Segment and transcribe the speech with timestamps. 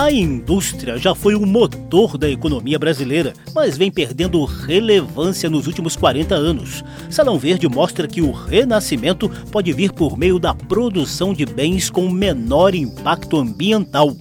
[0.00, 5.94] A indústria já foi o motor da economia brasileira, mas vem perdendo relevância nos últimos
[5.94, 6.82] 40 anos.
[7.10, 12.08] Salão Verde mostra que o renascimento pode vir por meio da produção de bens com
[12.08, 14.16] menor impacto ambiental.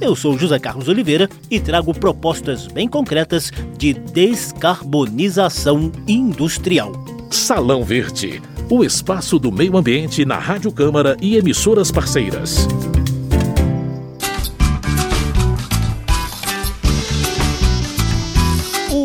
[0.00, 6.92] Eu sou José Carlos Oliveira e trago propostas bem concretas de descarbonização industrial.
[7.28, 8.40] Salão Verde,
[8.70, 12.68] o espaço do meio ambiente na Rádio Câmara e emissoras parceiras.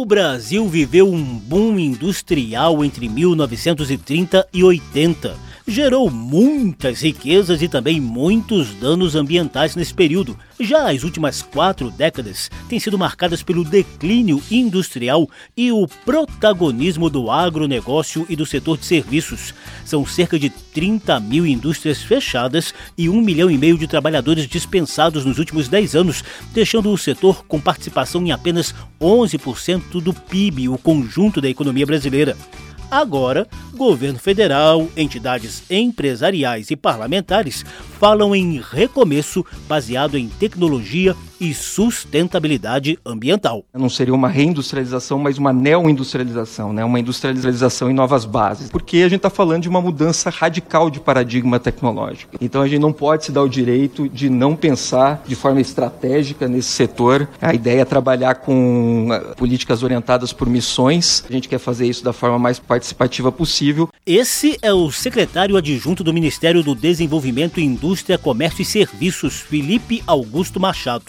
[0.10, 5.38] Brasil viveu um boom industrial entre 1930 e 80
[5.70, 10.38] gerou muitas riquezas e também muitos danos ambientais nesse período.
[10.60, 17.30] Já as últimas quatro décadas têm sido marcadas pelo declínio industrial e o protagonismo do
[17.30, 19.54] agronegócio e do setor de serviços.
[19.86, 25.24] São cerca de 30 mil indústrias fechadas e um milhão e meio de trabalhadores dispensados
[25.24, 30.78] nos últimos 10 anos, deixando o setor com participação em apenas 11% do PIB, o
[30.78, 32.36] conjunto da economia brasileira.
[32.92, 37.64] Agora, governo federal, entidades empresariais e parlamentares
[38.00, 43.64] falam em recomeço baseado em tecnologia e sustentabilidade ambiental.
[43.74, 46.84] Não seria uma reindustrialização, mas uma neo-industrialização, né?
[46.84, 48.70] uma industrialização em novas bases.
[48.70, 52.36] Porque a gente está falando de uma mudança radical de paradigma tecnológico.
[52.42, 56.48] Então a gente não pode se dar o direito de não pensar de forma estratégica
[56.48, 57.28] nesse setor.
[57.42, 61.24] A ideia é trabalhar com ah, políticas orientadas por missões.
[61.30, 63.90] A gente quer fazer isso da forma mais participativa possível.
[64.06, 70.60] Esse é o secretário adjunto do Ministério do Desenvolvimento, Indústria, Comércio e Serviços, Felipe Augusto
[70.60, 71.06] Machado.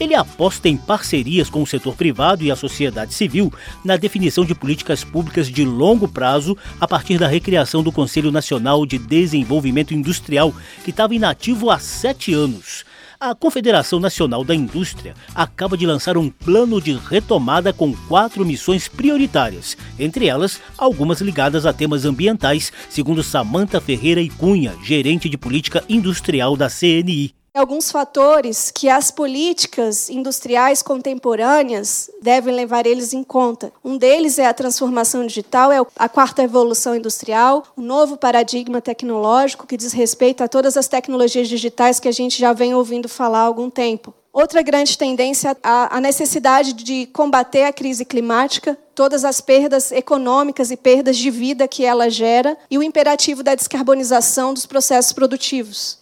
[0.00, 3.52] Ele aposta em parcerias com o setor privado e a sociedade civil
[3.84, 8.84] na definição de políticas públicas de longo prazo a partir da recriação do Conselho Nacional
[8.86, 12.84] de Desenvolvimento Industrial, que estava inativo há sete anos.
[13.24, 18.88] A Confederação Nacional da Indústria acaba de lançar um plano de retomada com quatro missões
[18.88, 25.38] prioritárias, entre elas algumas ligadas a temas ambientais, segundo Samanta Ferreira e Cunha, gerente de
[25.38, 33.22] política industrial da CNI alguns fatores que as políticas industriais contemporâneas devem levar eles em
[33.22, 33.72] conta.
[33.84, 38.80] Um deles é a transformação digital, é a quarta evolução industrial, o um novo paradigma
[38.80, 43.08] tecnológico que diz respeito a todas as tecnologias digitais que a gente já vem ouvindo
[43.08, 44.14] falar há algum tempo.
[44.32, 50.70] Outra grande tendência é a necessidade de combater a crise climática, todas as perdas econômicas
[50.70, 55.98] e perdas de vida que ela gera, e o imperativo da descarbonização dos processos produtivos.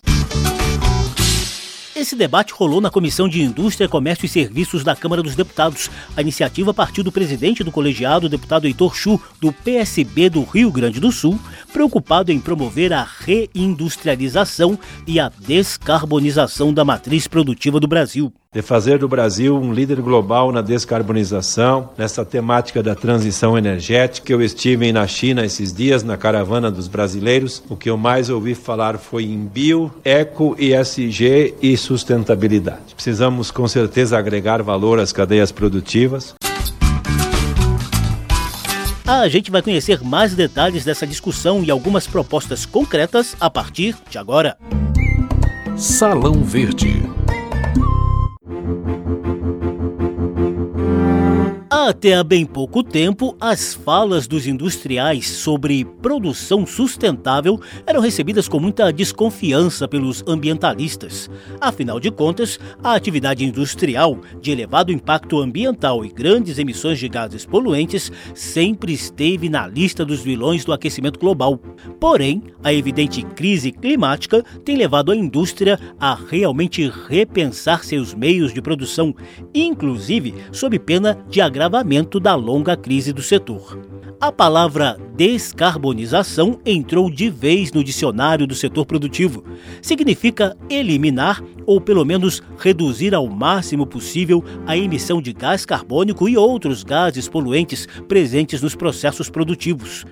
[1.95, 5.91] Esse debate rolou na Comissão de Indústria, Comércio e Serviços da Câmara dos Deputados.
[6.17, 11.01] A iniciativa partiu do presidente do colegiado, deputado Heitor Chu, do PSB do Rio Grande
[11.01, 11.39] do Sul,
[11.73, 18.99] preocupado em promover a reindustrialização e a descarbonização da matriz produtiva do Brasil de fazer
[18.99, 24.33] do Brasil um líder global na descarbonização, nessa temática da transição energética.
[24.33, 27.63] Eu estive na China esses dias na caravana dos brasileiros.
[27.69, 32.93] O que eu mais ouvi falar foi em bio, eco, ESG e sustentabilidade.
[32.93, 36.35] Precisamos com certeza agregar valor às cadeias produtivas.
[39.07, 44.19] A gente vai conhecer mais detalhes dessa discussão e algumas propostas concretas a partir de
[44.19, 44.57] agora.
[45.77, 47.20] Salão Verde
[51.91, 58.61] Até há bem pouco tempo, as falas dos industriais sobre produção sustentável eram recebidas com
[58.61, 61.29] muita desconfiança pelos ambientalistas.
[61.61, 67.45] Afinal de contas, a atividade industrial, de elevado impacto ambiental e grandes emissões de gases
[67.45, 71.59] poluentes, sempre esteve na lista dos vilões do aquecimento global.
[71.99, 78.63] Porém, a evidente crise climática tem levado a indústria a realmente repensar seus meios de
[78.63, 79.13] produção,
[79.53, 83.79] inclusive sob pena de agravar agravamento da longa crise do setor.
[84.21, 89.43] A palavra descarbonização entrou de vez no dicionário do setor produtivo.
[89.81, 96.37] Significa eliminar ou pelo menos reduzir ao máximo possível a emissão de gás carbônico e
[96.37, 100.05] outros gases poluentes presentes nos processos produtivos.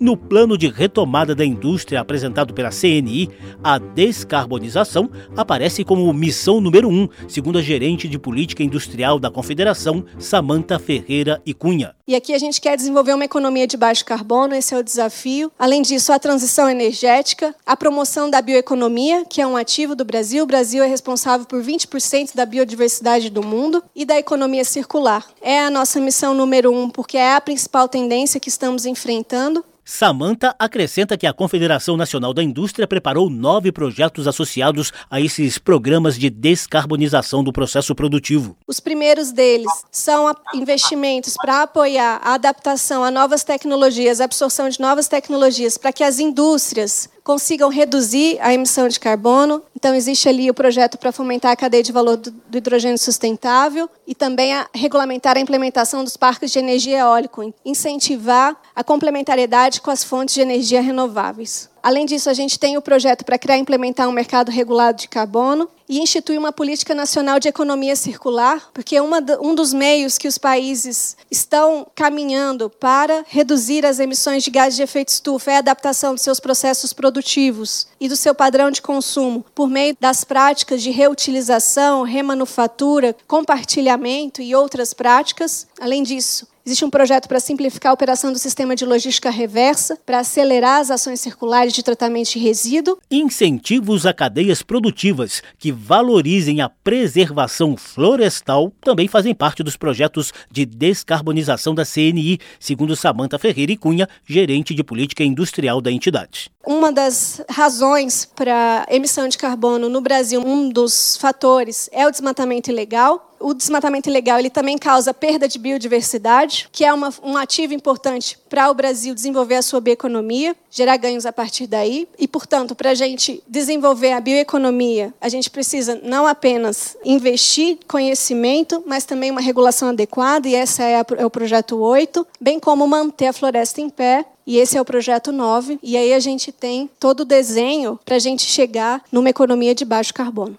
[0.00, 3.30] No plano de retomada da indústria apresentado pela CNI,
[3.62, 10.04] a descarbonização aparece como missão número um, segundo a gerente de política industrial da Confederação,
[10.18, 11.94] Samanta Ferreira e Cunha.
[12.06, 15.50] E aqui a gente quer desenvolver uma economia de baixo carbono, esse é o desafio.
[15.58, 20.42] Além disso, a transição energética, a promoção da bioeconomia, que é um ativo do Brasil.
[20.42, 25.24] O Brasil é responsável por 20% da biodiversidade do mundo e da economia circular.
[25.40, 30.56] É a nossa missão número um, porque é a principal tendência que estamos enfrentando Samanta
[30.58, 36.30] acrescenta que a Confederação Nacional da Indústria preparou nove projetos associados a esses programas de
[36.30, 38.56] descarbonização do processo produtivo.
[38.66, 44.80] Os primeiros deles são investimentos para apoiar a adaptação a novas tecnologias, a absorção de
[44.80, 49.62] novas tecnologias, para que as indústrias consigam reduzir a emissão de carbono.
[49.74, 54.14] Então, existe ali o projeto para fomentar a cadeia de valor do, hidrogênio sustentável e
[54.14, 60.04] também a regulamentar a implementação dos parques de energia eólica, incentivar a complementariedade com as
[60.04, 61.68] fontes de energia renováveis.
[61.84, 65.06] Além disso, a gente tem o projeto para criar e implementar um mercado regulado de
[65.06, 70.26] carbono e instituir uma política nacional de economia circular, porque uma, um dos meios que
[70.26, 75.58] os países estão caminhando para reduzir as emissões de gases de efeito estufa é a
[75.58, 80.82] adaptação dos seus processos produtivos e do seu padrão de consumo por meio das práticas
[80.82, 85.66] de reutilização, remanufatura, compartilhamento e outras práticas.
[85.78, 90.20] Além disso, Existe um projeto para simplificar a operação do sistema de logística reversa, para
[90.20, 92.96] acelerar as ações circulares de tratamento de resíduo.
[93.10, 100.64] Incentivos a cadeias produtivas que valorizem a preservação florestal também fazem parte dos projetos de
[100.64, 106.50] descarbonização da CNI, segundo Samanta Ferreira e Cunha, gerente de política industrial da entidade.
[106.66, 112.70] Uma das razões para emissão de carbono no Brasil, um dos fatores, é o desmatamento
[112.70, 117.74] ilegal o desmatamento ilegal ele também causa perda de biodiversidade, que é uma, um ativo
[117.74, 122.08] importante para o Brasil desenvolver a sua bioeconomia, gerar ganhos a partir daí.
[122.18, 128.82] E, portanto, para a gente desenvolver a bioeconomia, a gente precisa não apenas investir conhecimento,
[128.86, 133.26] mas também uma regulação adequada, e esse é, é o projeto 8, bem como manter
[133.26, 135.78] a floresta em pé e esse é o projeto 9.
[135.82, 139.84] E aí a gente tem todo o desenho para a gente chegar numa economia de
[139.84, 140.58] baixo carbono.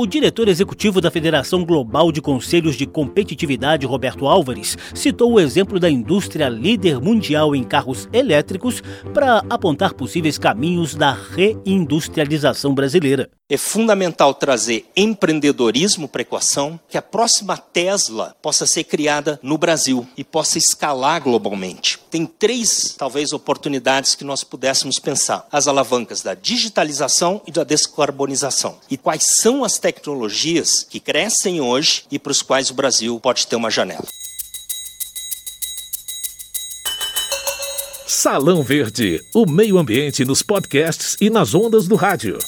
[0.00, 5.80] O diretor executivo da Federação Global de Conselhos de Competitividade, Roberto Álvares, citou o exemplo
[5.80, 8.80] da indústria líder mundial em carros elétricos
[9.12, 13.28] para apontar possíveis caminhos da reindustrialização brasileira.
[13.50, 19.56] É fundamental trazer empreendedorismo para a equação, que a próxima Tesla possa ser criada no
[19.56, 21.98] Brasil e possa escalar globalmente.
[22.10, 28.76] Tem três, talvez, oportunidades que nós pudéssemos pensar: as alavancas da digitalização e da descarbonização.
[28.90, 33.46] E quais são as tecnologias que crescem hoje e para os quais o Brasil pode
[33.46, 34.04] ter uma janela.
[38.06, 42.38] Salão Verde, o meio ambiente nos podcasts e nas ondas do rádio.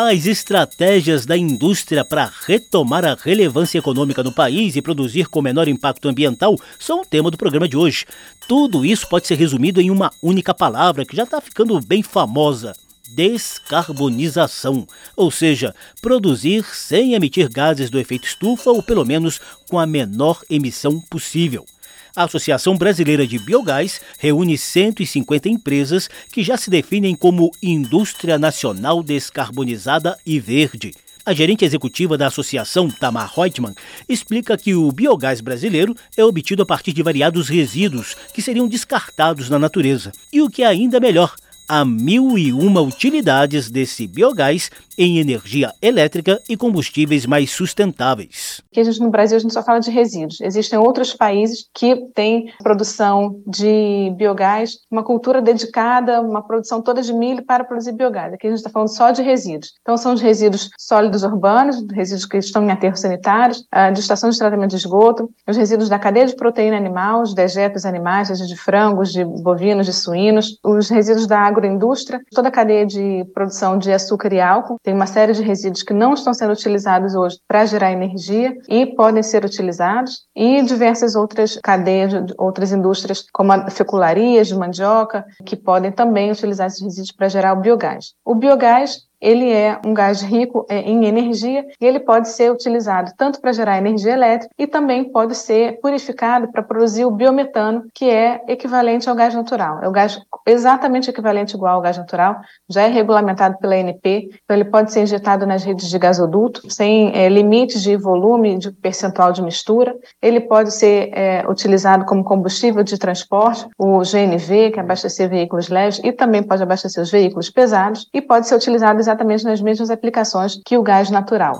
[0.00, 5.66] As estratégias da indústria para retomar a relevância econômica no país e produzir com menor
[5.66, 8.06] impacto ambiental são o tema do programa de hoje.
[8.46, 12.76] Tudo isso pode ser resumido em uma única palavra que já está ficando bem famosa:
[13.08, 14.86] descarbonização,
[15.16, 20.42] ou seja, produzir sem emitir gases do efeito estufa ou pelo menos com a menor
[20.48, 21.66] emissão possível.
[22.14, 29.02] A Associação Brasileira de Biogás reúne 150 empresas que já se definem como indústria nacional
[29.02, 30.92] descarbonizada e verde.
[31.28, 33.74] A gerente executiva da associação, Tamar Reutemann,
[34.08, 39.50] explica que o biogás brasileiro é obtido a partir de variados resíduos que seriam descartados
[39.50, 40.10] na natureza.
[40.32, 41.36] E o que é ainda melhor,
[41.68, 48.60] há mil e uma utilidades desse biogás em energia elétrica e combustíveis mais sustentáveis.
[48.72, 50.40] Que a gente, no Brasil a gente só fala de resíduos.
[50.40, 57.12] Existem outros países que têm produção de biogás, uma cultura dedicada, uma produção toda de
[57.12, 58.32] milho para produzir biogás.
[58.32, 59.74] Aqui a gente está falando só de resíduos.
[59.82, 64.30] Então são os resíduos sólidos urbanos, resíduos que estão em aterros sanitários, ah, de estação
[64.30, 68.46] de tratamento de esgoto, os resíduos da cadeia de proteína animal, os dejetos animais, seja
[68.46, 73.78] de frangos, de bovinos, de suínos, os resíduos da agroindústria, toda a cadeia de produção
[73.78, 77.38] de açúcar e álcool, tem uma série de resíduos que não estão sendo utilizados hoje
[77.46, 83.70] para gerar energia e podem ser utilizados, e diversas outras cadeias, outras indústrias, como a
[83.70, 88.12] fecularia de mandioca, que podem também utilizar esses resíduos para gerar o biogás.
[88.24, 93.12] O biogás ele é um gás rico é, em energia e ele pode ser utilizado
[93.16, 98.08] tanto para gerar energia elétrica e também pode ser purificado para produzir o biometano, que
[98.08, 99.82] é equivalente ao gás natural.
[99.82, 102.36] É o gás exatamente equivalente igual ao gás natural,
[102.68, 107.14] já é regulamentado pela ANP, então ele pode ser injetado nas redes de gasoduto, sem
[107.14, 109.94] é, limites de volume, de percentual de mistura.
[110.22, 115.68] Ele pode ser é, utilizado como combustível de transporte, o GNV, que é abastecer veículos
[115.68, 119.90] leves, e também pode abastecer os veículos pesados, e pode ser utilizado exatamente nas mesmas
[119.90, 121.58] aplicações que o gás natural.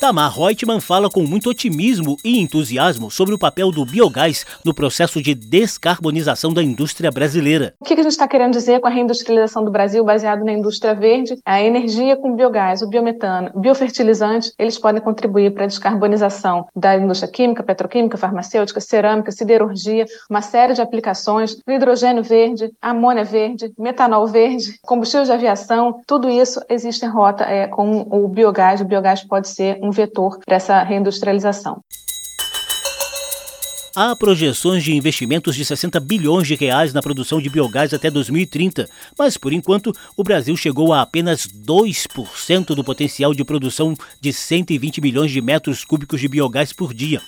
[0.00, 5.22] Tamar Reutemann fala com muito otimismo e entusiasmo sobre o papel do biogás no processo
[5.22, 7.74] de descarbonização da indústria brasileira.
[7.78, 10.94] O que a gente está querendo dizer com a reindustrialização do Brasil baseado na indústria
[10.94, 11.38] verde?
[11.44, 17.30] A energia com biogás, o biometano, biofertilizante, eles podem contribuir para a descarbonização da indústria
[17.30, 24.78] química, petroquímica, farmacêutica, cerâmica, siderurgia, uma série de aplicações, hidrogênio verde, amônia verde, metanol verde,
[24.80, 28.80] combustível de aviação, tudo isso existe em rota é, com o biogás.
[28.80, 31.82] O biogás pode ser um um vetor para essa reindustrialização.
[33.94, 38.88] Há projeções de investimentos de 60 bilhões de reais na produção de biogás até 2030,
[39.18, 45.00] mas por enquanto o Brasil chegou a apenas 2% do potencial de produção de 120
[45.00, 47.20] milhões de metros cúbicos de biogás por dia.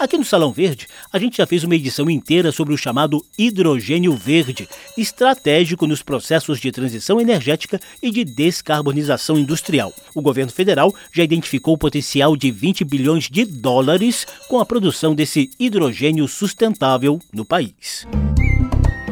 [0.00, 4.14] Aqui no Salão Verde, a gente já fez uma edição inteira sobre o chamado hidrogênio
[4.14, 4.66] verde,
[4.96, 9.92] estratégico nos processos de transição energética e de descarbonização industrial.
[10.14, 15.14] O governo federal já identificou o potencial de 20 bilhões de dólares com a produção
[15.14, 18.06] desse hidrogênio sustentável no país.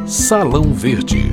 [0.07, 1.30] Salão Verde.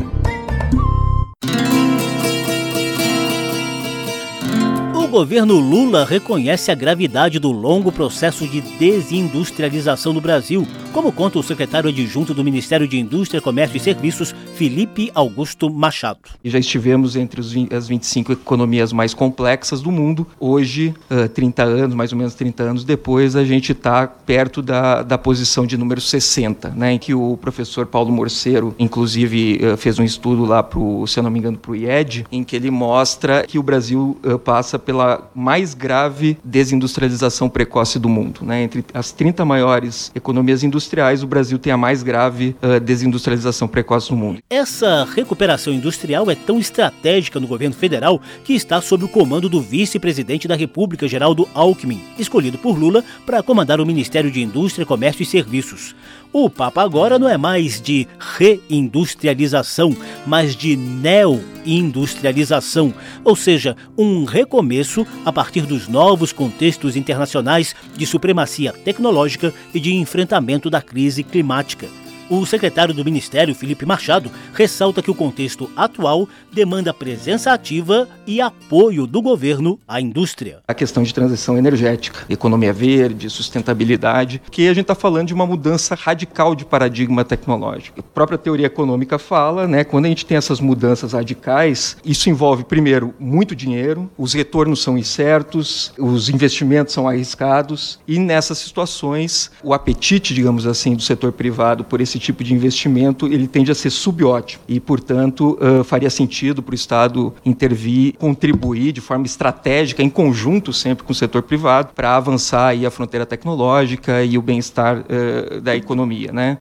[5.16, 11.44] Governo Lula reconhece a gravidade do longo processo de desindustrialização no Brasil, como conta o
[11.44, 16.20] secretário adjunto do Ministério de Indústria, Comércio e Serviços, Felipe Augusto Machado.
[16.44, 17.40] Já estivemos entre
[17.74, 20.28] as 25 economias mais complexas do mundo.
[20.38, 20.94] Hoje,
[21.34, 25.66] 30 anos, mais ou menos 30 anos depois, a gente está perto da, da posição
[25.66, 30.62] de número 60, né, em que o professor Paulo Morceiro, inclusive, fez um estudo lá,
[30.62, 33.64] pro, se eu não me engano, para o IED, em que ele mostra que o
[33.64, 38.42] Brasil passa pela mais grave desindustrialização precoce do mundo.
[38.44, 38.64] Né?
[38.64, 44.10] Entre as 30 maiores economias industriais, o Brasil tem a mais grave uh, desindustrialização precoce
[44.10, 44.40] do mundo.
[44.50, 49.62] Essa recuperação industrial é tão estratégica no governo federal que está sob o comando do
[49.62, 55.24] vice-presidente da República, Geraldo Alckmin, escolhido por Lula para comandar o Ministério de Indústria, Comércio
[55.24, 55.96] e Serviços.
[56.38, 59.96] O papo agora não é mais de reindustrialização,
[60.28, 68.74] mas de neo-industrialização, ou seja, um recomeço a partir dos novos contextos internacionais de supremacia
[68.74, 71.88] tecnológica e de enfrentamento da crise climática.
[72.28, 78.42] O secretário do Ministério, Felipe Machado, ressalta que o contexto atual demanda presença ativa e
[78.42, 80.58] apoio do governo à indústria.
[80.68, 85.46] A questão de transição energética, economia verde, sustentabilidade, que a gente está falando de uma
[85.46, 88.00] mudança radical de paradigma tecnológico.
[88.00, 92.64] A própria teoria econômica fala, né, quando a gente tem essas mudanças radicais, isso envolve,
[92.64, 99.76] primeiro, muito dinheiro, os retornos são incertos, os investimentos são arriscados, e nessas situações, o
[99.76, 103.76] apetite, digamos assim, do setor privado por esse esse tipo de investimento ele tende a
[103.76, 110.02] ser subótimo e, portanto, uh, faria sentido para o Estado intervir, contribuir de forma estratégica,
[110.02, 114.42] em conjunto sempre com o setor privado, para avançar aí a fronteira tecnológica e o
[114.42, 116.58] bem-estar uh, da economia, né?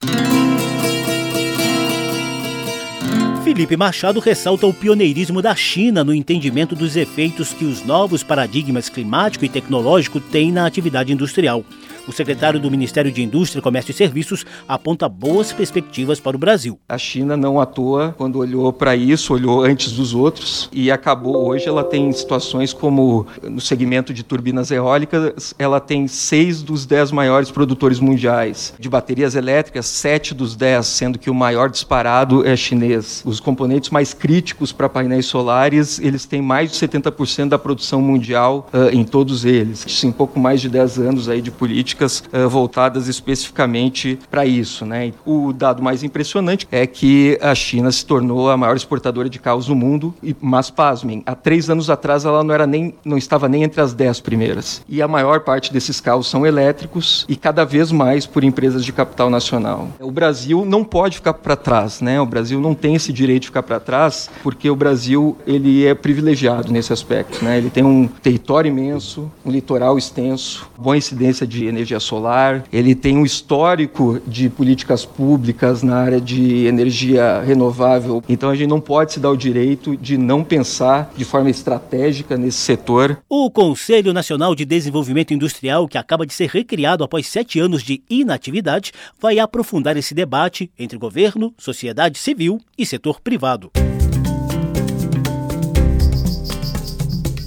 [3.44, 8.88] Felipe Machado ressalta o pioneirismo da China no entendimento dos efeitos que os novos paradigmas
[8.88, 11.62] climático e tecnológico têm na atividade industrial.
[12.06, 16.78] O secretário do Ministério de Indústria, Comércio e Serviços aponta boas perspectivas para o Brasil.
[16.86, 21.66] A China não atua quando olhou para isso, olhou antes dos outros e acabou hoje.
[21.66, 27.50] Ela tem situações como no segmento de turbinas eólicas, ela tem seis dos dez maiores
[27.50, 28.74] produtores mundiais.
[28.78, 33.22] De baterias elétricas, sete dos dez, sendo que o maior disparado é chinês.
[33.24, 38.68] Os componentes mais críticos para painéis solares, eles têm mais de 70% da produção mundial
[38.74, 40.04] uh, em todos eles.
[40.04, 44.84] Em pouco mais de 10 anos aí de política políticas uh, voltadas especificamente para isso.
[44.84, 45.12] Né?
[45.24, 49.66] O dado mais impressionante é que a China se tornou a maior exportadora de carros
[49.66, 53.62] do mundo, mas pasmem, há três anos atrás ela não, era nem, não estava nem
[53.62, 54.82] entre as dez primeiras.
[54.88, 58.92] E a maior parte desses carros são elétricos e cada vez mais por empresas de
[58.92, 59.88] capital nacional.
[60.00, 62.20] O Brasil não pode ficar para trás, né?
[62.20, 65.94] O Brasil não tem esse direito de ficar para trás, porque o Brasil ele é
[65.94, 67.58] privilegiado nesse aspecto, né?
[67.58, 72.94] Ele tem um território imenso, um litoral extenso, boa incidência de energia energia solar, ele
[72.94, 78.22] tem um histórico de políticas públicas na área de energia renovável.
[78.28, 82.36] Então a gente não pode se dar o direito de não pensar de forma estratégica
[82.36, 83.18] nesse setor.
[83.28, 88.02] O Conselho Nacional de Desenvolvimento Industrial, que acaba de ser recriado após sete anos de
[88.08, 93.70] inatividade, vai aprofundar esse debate entre governo, sociedade civil e setor privado.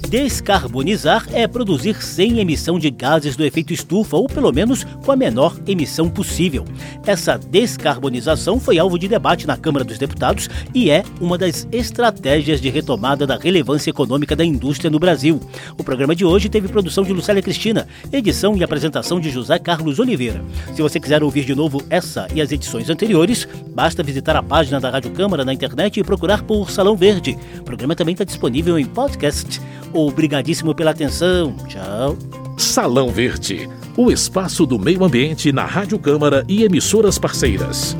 [0.08, 5.16] Descarbonizar é produzir sem emissão de gases do efeito estufa, ou pelo menos com a
[5.16, 6.64] menor emissão possível.
[7.06, 12.58] Essa descarbonização foi alvo de debate na Câmara dos Deputados e é uma das estratégias
[12.58, 15.42] de retomada da relevância econômica da indústria no Brasil.
[15.76, 19.98] O programa de hoje teve produção de Lucélia Cristina, edição e apresentação de José Carlos
[19.98, 20.42] Oliveira.
[20.74, 24.80] Se você quiser ouvir de novo essa e as edições anteriores, basta visitar a página
[24.80, 27.36] da Rádio Câmara na internet e procurar por Salão Verde.
[27.60, 29.60] O programa também está disponível em podcast.
[30.06, 31.56] Obrigadíssimo pela atenção.
[31.66, 32.16] Tchau.
[32.56, 37.96] Salão Verde, o espaço do meio ambiente na Rádio Câmara e emissoras parceiras.